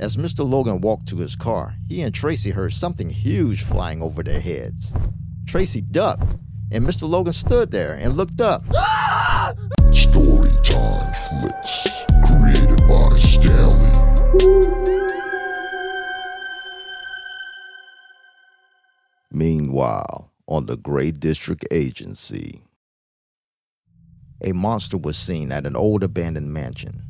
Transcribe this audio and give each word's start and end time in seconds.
As 0.00 0.16
Mr. 0.16 0.48
Logan 0.48 0.80
walked 0.80 1.08
to 1.08 1.16
his 1.16 1.34
car, 1.34 1.74
he 1.88 2.02
and 2.02 2.14
Tracy 2.14 2.50
heard 2.50 2.72
something 2.72 3.10
huge 3.10 3.64
flying 3.64 4.00
over 4.00 4.22
their 4.22 4.40
heads. 4.40 4.92
Tracy 5.44 5.80
ducked, 5.80 6.36
and 6.70 6.86
Mr. 6.86 7.08
Logan 7.08 7.32
stood 7.32 7.72
there 7.72 7.94
and 7.94 8.16
looked 8.16 8.40
up. 8.40 8.64
Storytime 9.90 11.40
Flicks, 11.40 12.04
created 12.30 12.86
by 12.86 13.16
Stanley. 13.16 13.88
Meanwhile, 19.32 20.30
on 20.46 20.66
the 20.66 20.76
Gray 20.76 21.10
District 21.10 21.66
Agency, 21.72 22.62
a 24.44 24.52
monster 24.52 24.96
was 24.96 25.16
seen 25.16 25.50
at 25.50 25.66
an 25.66 25.74
old 25.74 26.04
abandoned 26.04 26.52
mansion. 26.52 27.07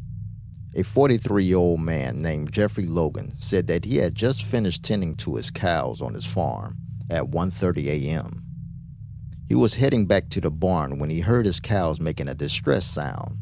A 0.75 0.83
43 0.83 1.45
year 1.45 1.57
old 1.57 1.81
man 1.81 2.21
named 2.21 2.53
Jeffrey 2.53 2.87
Logan 2.87 3.33
said 3.35 3.67
that 3.69 3.87
he 3.87 3.97
had 3.97 4.15
just 4.15 4.43
finished 4.43 4.83
tending 4.83 5.17
to 5.17 5.37
his 5.37 5.51
cows 5.51 6.03
on 6.03 6.13
his 6.13 6.27
farm 6.27 6.77
at 7.11 7.31
1:30 7.31 7.87
a.m. 7.87 8.45
He 9.49 9.55
was 9.55 9.77
heading 9.77 10.05
back 10.05 10.29
to 10.29 10.43
the 10.43 10.51
barn 10.51 10.99
when 10.99 11.09
he 11.09 11.21
heard 11.21 11.47
his 11.47 11.59
cows 11.59 12.01
making 12.01 12.29
a 12.29 12.35
distress 12.35 12.85
sound. 12.85 13.39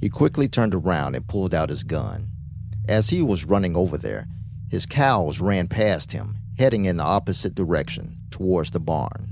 He 0.00 0.10
quickly 0.10 0.48
turned 0.48 0.74
around 0.74 1.14
and 1.14 1.26
pulled 1.26 1.54
out 1.54 1.70
his 1.70 1.84
gun. 1.84 2.30
As 2.88 3.10
he 3.10 3.22
was 3.22 3.44
running 3.44 3.76
over 3.76 3.96
there, 3.96 4.26
his 4.68 4.86
cows 4.86 5.40
ran 5.40 5.68
past 5.68 6.10
him, 6.10 6.36
heading 6.58 6.84
in 6.84 6.96
the 6.96 7.04
opposite 7.04 7.54
direction, 7.54 8.16
towards 8.30 8.72
the 8.72 8.80
barn. 8.80 9.30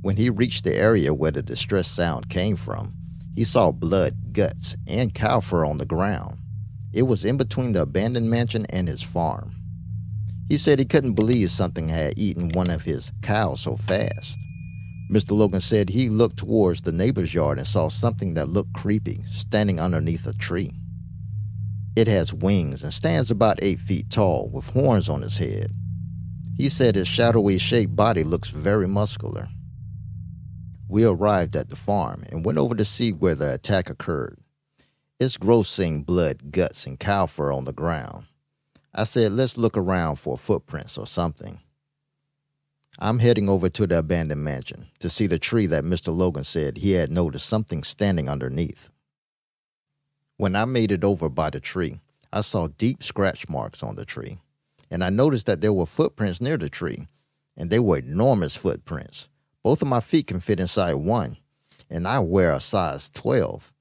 When 0.00 0.16
he 0.16 0.30
reached 0.30 0.62
the 0.62 0.76
area 0.76 1.12
where 1.12 1.32
the 1.32 1.42
distress 1.42 1.88
sound 1.88 2.30
came 2.30 2.54
from, 2.54 2.94
he 3.40 3.44
saw 3.44 3.70
blood, 3.70 4.34
guts, 4.34 4.76
and 4.86 5.14
cow 5.14 5.40
fur 5.40 5.64
on 5.64 5.78
the 5.78 5.86
ground. 5.86 6.36
It 6.92 7.04
was 7.04 7.24
in 7.24 7.38
between 7.38 7.72
the 7.72 7.80
abandoned 7.80 8.28
mansion 8.28 8.66
and 8.68 8.86
his 8.86 9.02
farm. 9.02 9.54
He 10.50 10.58
said 10.58 10.78
he 10.78 10.84
couldn't 10.84 11.14
believe 11.14 11.50
something 11.50 11.88
had 11.88 12.18
eaten 12.18 12.50
one 12.50 12.68
of 12.68 12.84
his 12.84 13.10
cows 13.22 13.62
so 13.62 13.76
fast. 13.76 14.38
Mr. 15.10 15.30
Logan 15.30 15.62
said 15.62 15.88
he 15.88 16.10
looked 16.10 16.36
towards 16.36 16.82
the 16.82 16.92
neighbor's 16.92 17.32
yard 17.32 17.56
and 17.56 17.66
saw 17.66 17.88
something 17.88 18.34
that 18.34 18.50
looked 18.50 18.74
creepy 18.74 19.24
standing 19.30 19.80
underneath 19.80 20.26
a 20.26 20.34
tree. 20.34 20.72
It 21.96 22.08
has 22.08 22.34
wings 22.34 22.82
and 22.82 22.92
stands 22.92 23.30
about 23.30 23.58
eight 23.62 23.78
feet 23.78 24.10
tall 24.10 24.50
with 24.52 24.68
horns 24.68 25.08
on 25.08 25.22
its 25.22 25.38
head. 25.38 25.72
He 26.58 26.68
said 26.68 26.94
his 26.94 27.08
shadowy 27.08 27.56
shaped 27.56 27.96
body 27.96 28.22
looks 28.22 28.50
very 28.50 28.86
muscular. 28.86 29.48
We 30.90 31.04
arrived 31.04 31.54
at 31.54 31.68
the 31.68 31.76
farm 31.76 32.24
and 32.32 32.44
went 32.44 32.58
over 32.58 32.74
to 32.74 32.84
see 32.84 33.12
where 33.12 33.36
the 33.36 33.54
attack 33.54 33.88
occurred. 33.88 34.38
It's 35.20 35.36
gross 35.36 35.70
seeing 35.70 36.02
blood, 36.02 36.50
guts, 36.50 36.84
and 36.84 36.98
cow 36.98 37.26
fur 37.26 37.52
on 37.52 37.64
the 37.64 37.72
ground. 37.72 38.24
I 38.92 39.04
said, 39.04 39.30
let's 39.30 39.56
look 39.56 39.76
around 39.76 40.16
for 40.16 40.36
footprints 40.36 40.98
or 40.98 41.06
something. 41.06 41.60
I'm 42.98 43.20
heading 43.20 43.48
over 43.48 43.68
to 43.68 43.86
the 43.86 43.98
abandoned 43.98 44.42
mansion 44.42 44.88
to 44.98 45.08
see 45.08 45.28
the 45.28 45.38
tree 45.38 45.66
that 45.66 45.84
Mr. 45.84 46.12
Logan 46.12 46.42
said 46.42 46.78
he 46.78 46.90
had 46.90 47.12
noticed 47.12 47.46
something 47.46 47.84
standing 47.84 48.28
underneath. 48.28 48.90
When 50.38 50.56
I 50.56 50.64
made 50.64 50.90
it 50.90 51.04
over 51.04 51.28
by 51.28 51.50
the 51.50 51.60
tree, 51.60 52.00
I 52.32 52.40
saw 52.40 52.66
deep 52.66 53.04
scratch 53.04 53.48
marks 53.48 53.84
on 53.84 53.94
the 53.94 54.04
tree, 54.04 54.38
and 54.90 55.04
I 55.04 55.10
noticed 55.10 55.46
that 55.46 55.60
there 55.60 55.72
were 55.72 55.86
footprints 55.86 56.40
near 56.40 56.56
the 56.56 56.68
tree, 56.68 57.06
and 57.56 57.70
they 57.70 57.78
were 57.78 57.98
enormous 57.98 58.56
footprints. 58.56 59.28
Both 59.62 59.82
of 59.82 59.88
my 59.88 60.00
feet 60.00 60.26
can 60.26 60.40
fit 60.40 60.58
inside 60.58 60.94
one, 60.94 61.36
and 61.90 62.08
I 62.08 62.20
wear 62.20 62.52
a 62.52 62.60
size 62.60 63.10
12. 63.10 63.72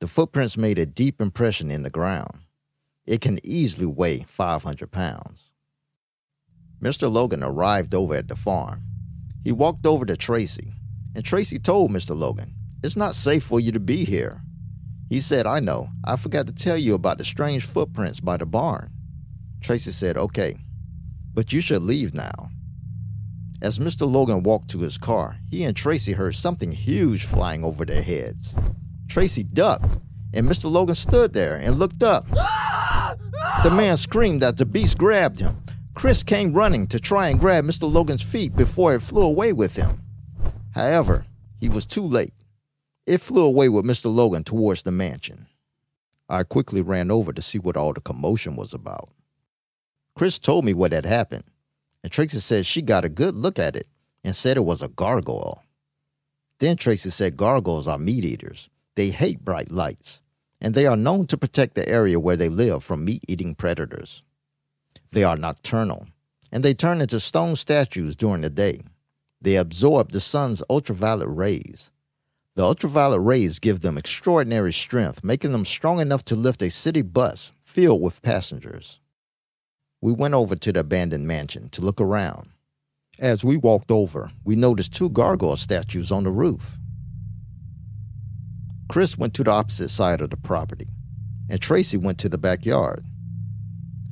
The 0.00 0.06
footprints 0.06 0.56
made 0.56 0.78
a 0.78 0.86
deep 0.86 1.20
impression 1.20 1.70
in 1.70 1.82
the 1.82 1.90
ground. 1.90 2.40
It 3.06 3.20
can 3.20 3.38
easily 3.44 3.86
weigh 3.86 4.24
500 4.26 4.90
pounds. 4.90 5.50
Mr. 6.80 7.10
Logan 7.10 7.42
arrived 7.42 7.94
over 7.94 8.14
at 8.14 8.28
the 8.28 8.36
farm. 8.36 8.82
He 9.44 9.52
walked 9.52 9.86
over 9.86 10.04
to 10.06 10.16
Tracy, 10.16 10.72
and 11.14 11.24
Tracy 11.24 11.58
told 11.58 11.90
Mr. 11.90 12.16
Logan, 12.16 12.54
It's 12.82 12.96
not 12.96 13.14
safe 13.14 13.44
for 13.44 13.60
you 13.60 13.72
to 13.72 13.80
be 13.80 14.04
here. 14.04 14.42
He 15.08 15.20
said, 15.20 15.46
I 15.46 15.60
know. 15.60 15.88
I 16.04 16.16
forgot 16.16 16.46
to 16.46 16.52
tell 16.52 16.76
you 16.76 16.94
about 16.94 17.18
the 17.18 17.24
strange 17.24 17.64
footprints 17.64 18.20
by 18.20 18.38
the 18.38 18.46
barn. 18.46 18.90
Tracy 19.60 19.92
said, 19.92 20.16
Okay, 20.16 20.56
but 21.32 21.52
you 21.52 21.60
should 21.60 21.82
leave 21.82 22.14
now. 22.14 22.50
As 23.62 23.78
Mr. 23.78 24.10
Logan 24.10 24.42
walked 24.42 24.68
to 24.70 24.80
his 24.80 24.98
car, 24.98 25.38
he 25.50 25.64
and 25.64 25.74
Tracy 25.74 26.12
heard 26.12 26.34
something 26.34 26.72
huge 26.72 27.24
flying 27.24 27.64
over 27.64 27.84
their 27.84 28.02
heads. 28.02 28.54
Tracy 29.08 29.44
ducked, 29.44 29.98
and 30.34 30.46
Mr. 30.46 30.70
Logan 30.70 30.94
stood 30.94 31.32
there 31.32 31.56
and 31.56 31.78
looked 31.78 32.02
up. 32.02 32.28
The 33.62 33.70
man 33.70 33.96
screamed 33.96 34.42
as 34.42 34.56
the 34.56 34.66
beast 34.66 34.98
grabbed 34.98 35.38
him. 35.38 35.62
Chris 35.94 36.22
came 36.22 36.52
running 36.52 36.86
to 36.88 37.00
try 37.00 37.28
and 37.28 37.40
grab 37.40 37.64
Mr. 37.64 37.90
Logan's 37.90 38.22
feet 38.22 38.54
before 38.54 38.94
it 38.94 39.00
flew 39.00 39.22
away 39.26 39.54
with 39.54 39.76
him. 39.76 40.02
However, 40.74 41.24
he 41.58 41.70
was 41.70 41.86
too 41.86 42.02
late. 42.02 42.34
It 43.06 43.22
flew 43.22 43.44
away 43.44 43.70
with 43.70 43.86
Mr. 43.86 44.14
Logan 44.14 44.44
towards 44.44 44.82
the 44.82 44.92
mansion. 44.92 45.46
I 46.28 46.42
quickly 46.42 46.82
ran 46.82 47.10
over 47.10 47.32
to 47.32 47.40
see 47.40 47.58
what 47.58 47.76
all 47.76 47.94
the 47.94 48.00
commotion 48.02 48.56
was 48.56 48.74
about. 48.74 49.08
Chris 50.14 50.38
told 50.38 50.64
me 50.64 50.74
what 50.74 50.92
had 50.92 51.06
happened, 51.06 51.44
and 52.06 52.12
Tracy 52.12 52.38
said 52.38 52.64
she 52.64 52.82
got 52.82 53.04
a 53.04 53.08
good 53.08 53.34
look 53.34 53.58
at 53.58 53.74
it 53.74 53.88
and 54.22 54.36
said 54.36 54.56
it 54.56 54.64
was 54.64 54.80
a 54.80 54.86
gargoyle. 54.86 55.64
Then 56.60 56.76
Tracy 56.76 57.10
said 57.10 57.36
gargoyles 57.36 57.88
are 57.88 57.98
meat 57.98 58.24
eaters. 58.24 58.68
They 58.94 59.10
hate 59.10 59.44
bright 59.44 59.72
lights, 59.72 60.22
and 60.60 60.72
they 60.72 60.86
are 60.86 60.96
known 60.96 61.26
to 61.26 61.36
protect 61.36 61.74
the 61.74 61.88
area 61.88 62.20
where 62.20 62.36
they 62.36 62.48
live 62.48 62.84
from 62.84 63.04
meat 63.04 63.24
eating 63.26 63.56
predators. 63.56 64.22
They 65.10 65.24
are 65.24 65.36
nocturnal, 65.36 66.06
and 66.52 66.64
they 66.64 66.74
turn 66.74 67.00
into 67.00 67.18
stone 67.18 67.56
statues 67.56 68.14
during 68.14 68.42
the 68.42 68.50
day. 68.50 68.82
They 69.42 69.56
absorb 69.56 70.12
the 70.12 70.20
sun's 70.20 70.62
ultraviolet 70.70 71.28
rays. 71.28 71.90
The 72.54 72.62
ultraviolet 72.62 73.20
rays 73.20 73.58
give 73.58 73.80
them 73.80 73.98
extraordinary 73.98 74.72
strength, 74.72 75.24
making 75.24 75.50
them 75.50 75.64
strong 75.64 75.98
enough 75.98 76.24
to 76.26 76.36
lift 76.36 76.62
a 76.62 76.70
city 76.70 77.02
bus 77.02 77.52
filled 77.64 78.00
with 78.00 78.22
passengers. 78.22 79.00
We 80.00 80.12
went 80.12 80.34
over 80.34 80.56
to 80.56 80.72
the 80.72 80.80
abandoned 80.80 81.26
mansion 81.26 81.68
to 81.70 81.82
look 81.82 82.00
around. 82.00 82.50
As 83.18 83.44
we 83.44 83.56
walked 83.56 83.90
over, 83.90 84.30
we 84.44 84.56
noticed 84.56 84.94
two 84.94 85.08
gargoyle 85.08 85.56
statues 85.56 86.12
on 86.12 86.24
the 86.24 86.30
roof. 86.30 86.76
Chris 88.88 89.16
went 89.16 89.34
to 89.34 89.44
the 89.44 89.50
opposite 89.50 89.88
side 89.88 90.20
of 90.20 90.30
the 90.30 90.36
property, 90.36 90.88
and 91.48 91.60
Tracy 91.60 91.96
went 91.96 92.18
to 92.18 92.28
the 92.28 92.38
backyard. 92.38 93.04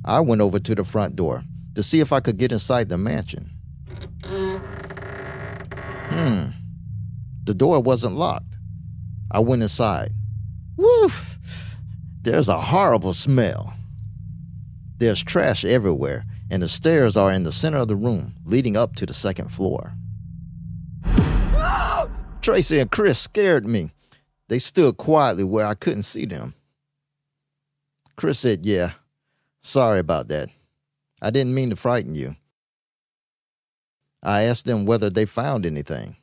I 0.04 0.20
went 0.20 0.40
over 0.40 0.58
to 0.58 0.74
the 0.74 0.84
front 0.84 1.16
door 1.16 1.44
to 1.74 1.82
see 1.82 2.00
if 2.00 2.12
I 2.12 2.20
could 2.20 2.38
get 2.38 2.52
inside 2.52 2.88
the 2.88 2.98
mansion. 2.98 3.50
Hmm. 6.10 6.46
The 7.44 7.54
door 7.54 7.80
wasn't 7.80 8.16
locked. 8.16 8.56
I 9.30 9.40
went 9.40 9.62
inside. 9.62 10.12
Woof! 10.76 11.38
There's 12.22 12.48
a 12.48 12.60
horrible 12.60 13.12
smell. 13.12 13.73
There's 14.98 15.22
trash 15.22 15.64
everywhere, 15.64 16.24
and 16.50 16.62
the 16.62 16.68
stairs 16.68 17.16
are 17.16 17.32
in 17.32 17.42
the 17.42 17.52
center 17.52 17.78
of 17.78 17.88
the 17.88 17.96
room, 17.96 18.34
leading 18.44 18.76
up 18.76 18.94
to 18.96 19.06
the 19.06 19.14
second 19.14 19.48
floor. 19.50 19.92
Tracy 22.42 22.78
and 22.78 22.90
Chris 22.90 23.18
scared 23.18 23.66
me. 23.66 23.90
They 24.48 24.58
stood 24.58 24.96
quietly 24.96 25.44
where 25.44 25.66
I 25.66 25.74
couldn't 25.74 26.02
see 26.02 26.26
them. 26.26 26.54
Chris 28.16 28.38
said, 28.38 28.66
Yeah, 28.66 28.92
sorry 29.62 29.98
about 29.98 30.28
that. 30.28 30.50
I 31.20 31.30
didn't 31.30 31.54
mean 31.54 31.70
to 31.70 31.76
frighten 31.76 32.14
you. 32.14 32.36
I 34.22 34.42
asked 34.42 34.66
them 34.66 34.86
whether 34.86 35.10
they 35.10 35.26
found 35.26 35.66
anything. 35.66 36.16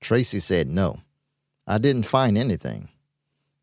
Tracy 0.00 0.40
said 0.40 0.68
no. 0.68 1.00
I 1.66 1.78
didn't 1.78 2.04
find 2.04 2.36
anything. 2.36 2.88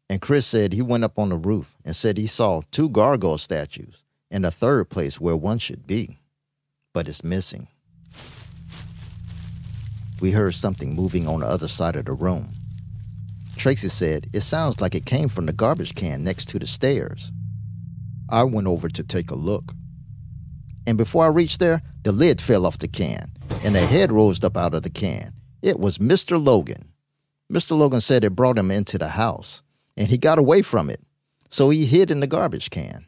And 0.10 0.22
Chris 0.22 0.46
said 0.46 0.72
he 0.72 0.82
went 0.82 1.04
up 1.04 1.20
on 1.20 1.30
the 1.30 1.36
roof 1.36 1.76
and 1.84 1.96
said 1.96 2.18
he 2.18 2.28
saw 2.28 2.62
two 2.72 2.90
gargoyle 2.90 3.38
statues 3.38 4.04
and 4.32 4.46
a 4.46 4.52
third 4.52 4.90
place 4.90 5.20
where 5.20 5.36
one 5.36 5.60
should 5.60 5.88
be, 5.88 6.18
but 6.94 7.08
it's 7.08 7.24
missing. 7.24 7.68
We 10.20 10.32
heard 10.32 10.56
something 10.56 10.96
moving 10.96 11.28
on 11.28 11.42
the 11.42 11.48
other 11.48 11.68
side 11.68 11.96
of 11.96 12.06
the 12.06 12.14
room. 12.14 12.52
Tracy 13.56 13.90
said 13.90 14.28
it 14.34 14.42
sounds 14.42 14.82
like 14.82 14.96
it 14.96 15.06
came 15.06 15.30
from 15.30 15.46
the 15.46 15.54
garbage 15.54 15.96
can 15.96 16.24
next 16.24 16.50
to 16.50 16.60
the 16.60 16.68
stairs. 16.68 17.32
I 18.30 18.44
went 18.44 18.68
over 18.68 18.90
to 18.90 19.04
take 19.04 19.32
a 19.32 19.36
look. 19.36 19.74
And 20.86 20.98
before 20.98 21.26
I 21.26 21.30
reached 21.30 21.60
there, 21.60 21.82
the 22.04 22.12
lid 22.12 22.40
fell 22.40 22.66
off 22.66 22.78
the 22.78 22.88
can, 22.88 23.30
and 23.64 23.76
a 23.76 23.86
head 23.86 24.12
rose 24.12 24.44
up 24.44 24.58
out 24.58 24.74
of 24.74 24.84
the 24.84 24.90
can. 24.90 25.34
It 25.62 25.80
was 25.80 25.98
Mr. 25.98 26.44
Logan. 26.44 26.92
Mr. 27.52 27.78
Logan 27.78 28.02
said 28.02 28.24
it 28.24 28.36
brought 28.36 28.58
him 28.58 28.72
into 28.72 28.98
the 28.98 29.10
house, 29.10 29.62
and 29.96 30.08
he 30.08 30.18
got 30.18 30.38
away 30.38 30.62
from 30.62 30.90
it, 30.90 31.02
so 31.50 31.70
he 31.70 31.86
hid 31.86 32.12
in 32.12 32.20
the 32.20 32.28
garbage 32.28 32.70
can. 32.70 33.06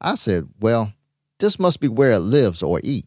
I 0.00 0.14
said, 0.14 0.48
Well, 0.60 0.92
this 1.38 1.58
must 1.58 1.80
be 1.80 1.88
where 1.88 2.12
it 2.12 2.20
lives 2.20 2.62
or 2.62 2.80
eat. 2.82 3.06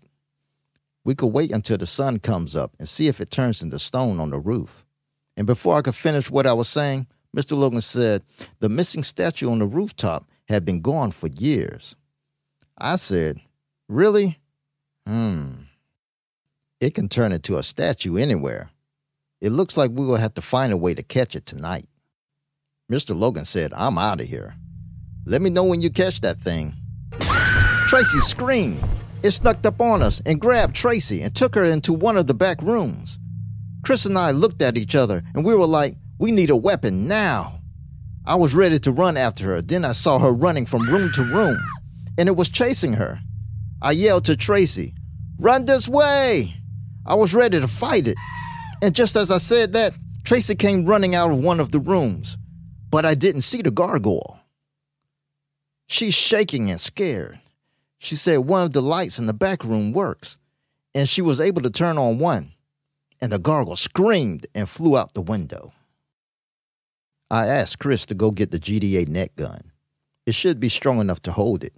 We 1.04 1.16
could 1.16 1.28
wait 1.28 1.52
until 1.52 1.78
the 1.78 1.86
sun 1.86 2.20
comes 2.20 2.56
up 2.56 2.76
and 2.80 2.88
see 2.88 3.08
if 3.08 3.22
it 3.22 3.32
turns 3.32 3.62
into 3.62 3.80
stone 3.80 4.20
on 4.20 4.30
the 4.30 4.40
roof. 4.40 4.86
And 5.38 5.48
before 5.48 5.76
I 5.76 5.82
could 5.82 5.96
finish 5.96 6.30
what 6.30 6.46
I 6.46 6.54
was 6.54 6.68
saying, 6.68 7.08
Mr. 7.36 7.58
Logan 7.58 7.82
said 7.82 8.24
the 8.60 8.70
missing 8.70 9.04
statue 9.04 9.50
on 9.50 9.60
the 9.60 9.66
rooftop 9.66 10.28
had 10.48 10.66
been 10.66 10.82
gone 10.82 11.12
for 11.12 11.28
years. 11.28 11.96
I 12.78 12.98
said, 12.98 13.40
Really? 13.88 14.38
Hmm. 15.08 15.64
It 16.80 16.94
can 16.94 17.10
turn 17.10 17.32
into 17.32 17.58
a 17.58 17.64
statue 17.64 18.18
anywhere. 18.18 18.70
It 19.42 19.52
looks 19.52 19.78
like 19.78 19.92
we 19.92 20.06
will 20.06 20.16
have 20.16 20.34
to 20.36 20.42
find 20.42 20.72
a 20.72 20.78
way 20.78 20.94
to 20.94 21.04
catch 21.04 21.36
it 21.36 21.46
tonight. 21.46 21.88
Mr. 22.92 23.18
Logan 23.18 23.46
said, 23.46 23.74
I'm 23.74 23.98
out 23.98 24.22
of 24.22 24.28
here. 24.28 24.56
Let 25.26 25.42
me 25.42 25.50
know 25.50 25.64
when 25.64 25.82
you 25.82 25.90
catch 25.90 26.22
that 26.22 26.42
thing. 26.42 26.74
Tracy 27.90 28.20
screamed. 28.20 28.84
It 29.24 29.32
snuck 29.32 29.66
up 29.66 29.82
on 29.82 30.04
us 30.04 30.22
and 30.24 30.40
grabbed 30.40 30.76
Tracy 30.76 31.24
and 31.24 31.36
took 31.36 31.56
her 31.56 31.64
into 31.64 31.92
one 31.92 32.18
of 32.18 32.28
the 32.28 32.36
back 32.36 32.62
rooms. 32.62 33.18
Chris 33.84 34.06
and 34.06 34.16
I 34.16 34.30
looked 34.30 34.62
at 34.62 34.78
each 34.78 34.94
other 34.94 35.24
and 35.34 35.44
we 35.44 35.56
were 35.56 35.66
like, 35.66 35.96
we 36.20 36.32
need 36.32 36.52
a 36.52 36.56
weapon 36.56 37.08
now. 37.08 37.60
I 38.28 38.36
was 38.36 38.54
ready 38.54 38.78
to 38.78 38.92
run 38.92 39.18
after 39.18 39.46
her. 39.46 39.62
Then 39.64 39.86
I 39.86 39.94
saw 39.94 40.20
her 40.20 40.32
running 40.32 40.68
from 40.68 40.88
room 40.88 41.12
to 41.16 41.24
room 41.24 41.58
and 42.20 42.30
it 42.30 42.36
was 42.36 42.48
chasing 42.48 42.94
her. 42.94 43.20
I 43.82 43.94
yelled 43.94 44.26
to 44.26 44.36
Tracy, 44.36 44.94
Run 45.40 45.66
this 45.66 45.88
way! 45.88 46.54
I 47.08 47.16
was 47.16 47.34
ready 47.34 47.60
to 47.60 47.68
fight 47.68 48.08
it. 48.08 48.18
And 48.84 48.94
just 48.94 49.16
as 49.16 49.32
I 49.32 49.40
said 49.40 49.74
that, 49.74 49.94
Tracy 50.26 50.54
came 50.54 50.86
running 50.86 51.16
out 51.16 51.32
of 51.32 51.40
one 51.40 51.60
of 51.60 51.72
the 51.72 51.80
rooms, 51.80 52.38
but 52.92 53.04
I 53.04 53.16
didn't 53.16 53.42
see 53.42 53.64
the 53.64 53.72
gargoyle. 53.72 54.40
She's 55.88 56.14
shaking 56.14 56.70
and 56.70 56.80
scared. 56.80 57.40
She 58.00 58.16
said 58.16 58.40
one 58.40 58.64
of 58.64 58.72
the 58.72 58.82
lights 58.82 59.20
in 59.20 59.26
the 59.28 59.34
back 59.34 59.64
room 59.64 59.92
works, 59.92 60.40
and 60.96 61.08
she 61.08 61.22
was 61.22 61.40
able 61.40 61.62
to 61.62 61.70
turn 61.70 61.98
on 61.98 62.18
one, 62.18 62.54
and 63.22 63.32
the 63.32 63.38
gargoyle 63.38 63.76
screamed 63.76 64.48
and 64.56 64.68
flew 64.68 64.98
out 64.98 65.14
the 65.14 65.22
window. 65.22 65.74
I 67.30 67.48
asked 67.48 67.78
Chris 67.78 68.06
to 68.08 68.16
go 68.16 68.32
get 68.32 68.52
the 68.52 68.60
GD8 68.60 69.10
net 69.10 69.36
gun. 69.36 69.60
It 70.26 70.34
should 70.34 70.60
be 70.60 70.70
strong 70.70 71.00
enough 71.00 71.22
to 71.24 71.32
hold 71.32 71.64
it. 71.64 71.74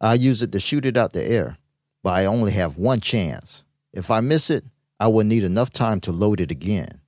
I 0.00 0.14
use 0.14 0.40
it 0.40 0.52
to 0.52 0.60
shoot 0.60 0.86
it 0.86 0.96
out 0.96 1.12
the 1.12 1.24
air, 1.24 1.58
but 2.02 2.10
I 2.10 2.26
only 2.26 2.52
have 2.52 2.78
one 2.78 3.00
chance. 3.00 3.64
If 3.92 4.10
I 4.10 4.20
miss 4.20 4.50
it, 4.50 4.64
I 5.00 5.08
will 5.08 5.24
need 5.24 5.44
enough 5.44 5.70
time 5.70 6.00
to 6.02 6.12
load 6.12 6.40
it 6.40 6.50
again. 6.50 7.00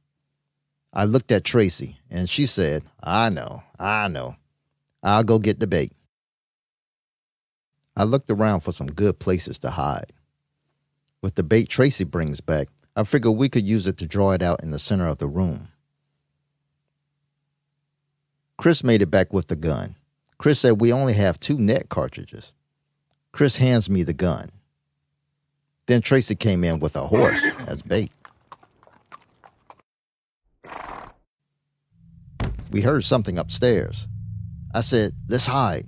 I 0.92 1.04
looked 1.04 1.30
at 1.30 1.44
Tracy, 1.44 1.98
and 2.10 2.28
she 2.28 2.46
said, 2.46 2.82
I 3.02 3.28
know, 3.28 3.62
I 3.78 4.08
know. 4.08 4.36
I'll 5.02 5.24
go 5.24 5.38
get 5.38 5.60
the 5.60 5.66
bait. 5.66 5.92
I 7.96 8.04
looked 8.04 8.28
around 8.28 8.60
for 8.60 8.72
some 8.72 8.88
good 8.88 9.18
places 9.18 9.58
to 9.60 9.70
hide. 9.70 10.12
With 11.22 11.34
the 11.34 11.42
bait 11.42 11.68
Tracy 11.68 12.04
brings 12.04 12.40
back, 12.40 12.68
I 12.94 13.04
figured 13.04 13.36
we 13.36 13.48
could 13.48 13.66
use 13.66 13.86
it 13.86 13.96
to 13.98 14.06
draw 14.06 14.32
it 14.32 14.42
out 14.42 14.62
in 14.62 14.70
the 14.70 14.78
center 14.78 15.06
of 15.06 15.18
the 15.18 15.26
room. 15.26 15.68
Chris 18.58 18.84
made 18.84 19.02
it 19.02 19.10
back 19.10 19.32
with 19.32 19.48
the 19.48 19.56
gun. 19.56 19.96
Chris 20.38 20.60
said 20.60 20.80
we 20.80 20.92
only 20.92 21.14
have 21.14 21.40
two 21.40 21.58
net 21.58 21.88
cartridges. 21.88 22.52
Chris 23.32 23.56
hands 23.56 23.90
me 23.90 24.02
the 24.02 24.14
gun. 24.14 24.50
Then 25.86 26.02
Tracy 26.02 26.34
came 26.34 26.64
in 26.64 26.80
with 26.80 26.96
a 26.96 27.06
horse 27.06 27.44
as 27.66 27.82
bait. 27.82 28.10
We 32.70 32.80
heard 32.80 33.04
something 33.04 33.38
upstairs. 33.38 34.08
I 34.74 34.80
said, 34.80 35.12
Let's 35.28 35.46
hide. 35.46 35.86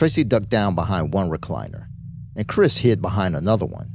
Tracy 0.00 0.24
ducked 0.24 0.48
down 0.48 0.74
behind 0.74 1.12
one 1.12 1.28
recliner, 1.28 1.86
and 2.34 2.48
Chris 2.48 2.78
hid 2.78 3.02
behind 3.02 3.36
another 3.36 3.66
one. 3.66 3.92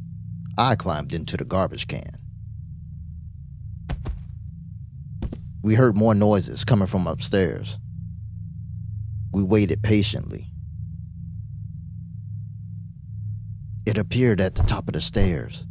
I 0.55 0.75
climbed 0.75 1.15
into 1.15 1.35
the 1.35 1.45
garbage 1.45 1.87
can. 1.87 2.19
We 5.63 5.73
heard 5.73 5.97
more 5.97 6.13
noises 6.13 6.63
coming 6.63 6.85
from 6.85 7.07
upstairs. 7.07 7.79
We 9.33 9.41
waited 9.41 9.81
patiently. 9.81 10.51
It 13.87 13.97
appeared 13.97 14.39
at 14.39 14.53
the 14.53 14.61
top 14.61 14.87
of 14.87 14.93
the 14.93 15.01
stairs. 15.01 15.65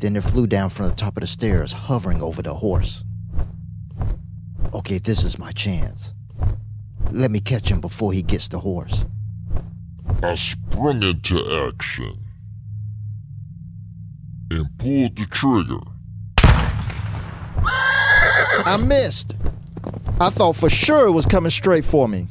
Then 0.00 0.14
it 0.14 0.24
flew 0.24 0.46
down 0.46 0.68
from 0.68 0.88
the 0.88 0.94
top 0.94 1.16
of 1.16 1.22
the 1.22 1.26
stairs, 1.26 1.72
hovering 1.72 2.20
over 2.20 2.42
the 2.42 2.52
horse. 2.52 3.02
Okay, 4.74 4.98
this 4.98 5.24
is 5.24 5.38
my 5.38 5.52
chance. 5.52 6.12
Let 7.14 7.30
me 7.30 7.38
catch 7.38 7.68
him 7.68 7.80
before 7.80 8.12
he 8.12 8.22
gets 8.22 8.48
the 8.48 8.58
horse. 8.58 9.06
I 10.20 10.34
sprung 10.34 11.00
into 11.04 11.38
action 11.68 12.18
and 14.50 14.66
pulled 14.78 15.16
the 15.16 15.26
trigger. 15.26 15.78
I 18.66 18.76
missed. 18.84 19.36
I 20.20 20.28
thought 20.30 20.56
for 20.56 20.68
sure 20.68 21.06
it 21.06 21.12
was 21.12 21.24
coming 21.24 21.50
straight 21.52 21.84
for 21.84 22.08
me. 22.08 22.26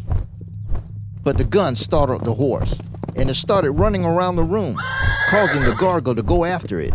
But 1.24 1.38
the 1.38 1.46
gun 1.46 1.76
startled 1.76 2.26
the 2.26 2.34
horse 2.34 2.78
and 3.16 3.30
it 3.30 3.36
started 3.36 3.72
running 3.72 4.04
around 4.04 4.36
the 4.36 4.44
room, 4.44 4.82
causing 5.30 5.64
the 5.64 5.76
gargoyle 5.76 6.16
to 6.16 6.24
go 6.24 6.44
after 6.44 6.82
it. 6.82 6.94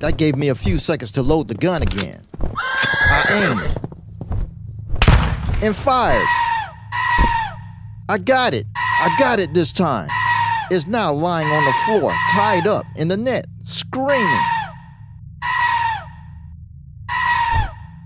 That 0.00 0.16
gave 0.16 0.36
me 0.36 0.46
a 0.46 0.54
few 0.54 0.78
seconds 0.78 1.10
to 1.12 1.22
load 1.22 1.48
the 1.48 1.56
gun 1.56 1.82
again. 1.82 2.24
I 2.40 3.24
aimed 3.50 3.80
and 5.60 5.74
fired. 5.74 6.47
I 8.10 8.16
got 8.16 8.54
it. 8.54 8.66
I 8.74 9.14
got 9.18 9.38
it 9.38 9.52
this 9.52 9.70
time. 9.70 10.08
It's 10.70 10.86
now 10.86 11.12
lying 11.12 11.48
on 11.48 11.64
the 11.66 11.72
floor, 11.84 12.12
tied 12.30 12.66
up 12.66 12.84
in 12.96 13.08
the 13.08 13.16
net, 13.16 13.46
screaming. 13.62 14.40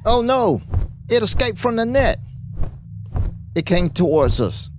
Oh 0.04 0.22
no, 0.24 0.60
it 1.08 1.22
escaped 1.22 1.58
from 1.58 1.76
the 1.76 1.86
net. 1.86 2.18
It 3.54 3.64
came 3.66 3.90
towards 3.90 4.40
us. 4.40 4.70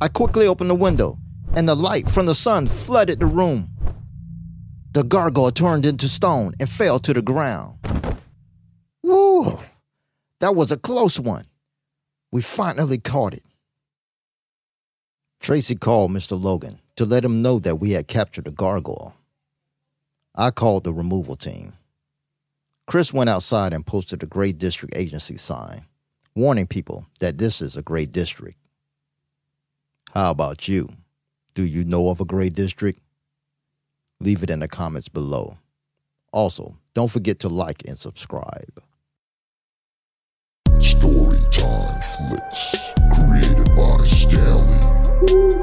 I 0.00 0.08
quickly 0.08 0.46
opened 0.46 0.70
the 0.70 0.74
window, 0.74 1.18
and 1.54 1.68
the 1.68 1.74
light 1.74 2.08
from 2.08 2.24
the 2.24 2.34
sun 2.34 2.66
flooded 2.66 3.20
the 3.20 3.26
room. 3.26 3.68
The 4.92 5.02
gargoyle 5.02 5.50
turned 5.50 5.84
into 5.84 6.08
stone 6.08 6.54
and 6.58 6.68
fell 6.68 6.98
to 7.00 7.12
the 7.12 7.20
ground. 7.20 7.78
Woo! 9.02 9.58
That 10.40 10.54
was 10.54 10.72
a 10.72 10.78
close 10.78 11.20
one. 11.20 11.44
We 12.32 12.40
finally 12.40 12.98
caught 12.98 13.34
it. 13.34 13.42
Tracy 15.46 15.76
called 15.76 16.10
Mr. 16.10 16.36
Logan 16.36 16.80
to 16.96 17.04
let 17.04 17.24
him 17.24 17.40
know 17.40 17.60
that 17.60 17.76
we 17.76 17.92
had 17.92 18.08
captured 18.08 18.46
the 18.46 18.50
gargoyle. 18.50 19.14
I 20.34 20.50
called 20.50 20.82
the 20.82 20.92
removal 20.92 21.36
team. 21.36 21.74
Chris 22.88 23.12
went 23.12 23.30
outside 23.30 23.72
and 23.72 23.86
posted 23.86 24.24
a 24.24 24.26
Gray 24.26 24.50
District 24.50 24.96
Agency 24.96 25.36
sign, 25.36 25.86
warning 26.34 26.66
people 26.66 27.06
that 27.20 27.38
this 27.38 27.62
is 27.62 27.76
a 27.76 27.82
Gray 27.82 28.06
District. 28.06 28.58
How 30.12 30.32
about 30.32 30.66
you? 30.66 30.88
Do 31.54 31.62
you 31.62 31.84
know 31.84 32.08
of 32.08 32.20
a 32.20 32.24
Gray 32.24 32.50
District? 32.50 33.00
Leave 34.18 34.42
it 34.42 34.50
in 34.50 34.58
the 34.58 34.66
comments 34.66 35.08
below. 35.08 35.58
Also, 36.32 36.76
don't 36.92 37.06
forget 37.06 37.38
to 37.38 37.48
like 37.48 37.84
and 37.86 37.96
subscribe. 37.96 38.82
Storytime 40.80 42.02
Flicks, 42.26 42.74
created 43.14 43.76
by 43.76 44.04
Stanley. 44.04 44.85
Thank. 45.24 45.55